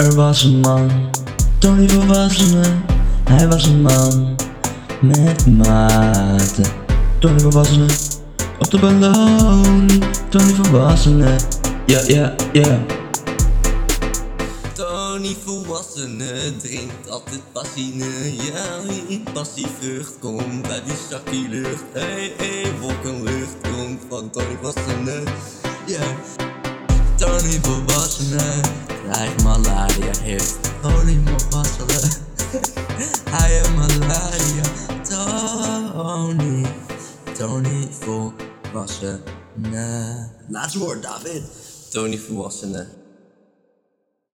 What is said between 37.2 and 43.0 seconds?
Tony volwassene. Laatste woord, David. Tony volwassene.